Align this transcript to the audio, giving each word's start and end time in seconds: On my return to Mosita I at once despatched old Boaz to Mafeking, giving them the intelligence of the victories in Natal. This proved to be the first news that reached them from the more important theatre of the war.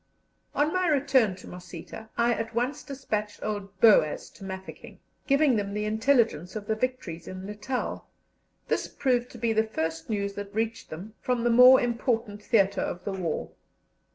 On 0.55 0.73
my 0.73 0.87
return 0.87 1.35
to 1.35 1.47
Mosita 1.47 2.09
I 2.17 2.33
at 2.33 2.55
once 2.55 2.81
despatched 2.81 3.41
old 3.43 3.79
Boaz 3.79 4.31
to 4.31 4.43
Mafeking, 4.43 4.99
giving 5.27 5.57
them 5.57 5.75
the 5.75 5.85
intelligence 5.85 6.55
of 6.55 6.65
the 6.65 6.73
victories 6.73 7.27
in 7.27 7.45
Natal. 7.45 8.07
This 8.67 8.87
proved 8.87 9.29
to 9.29 9.37
be 9.37 9.53
the 9.53 9.63
first 9.63 10.09
news 10.09 10.33
that 10.33 10.55
reached 10.55 10.89
them 10.89 11.13
from 11.21 11.43
the 11.43 11.51
more 11.51 11.79
important 11.79 12.41
theatre 12.41 12.81
of 12.81 13.05
the 13.05 13.13
war. 13.13 13.51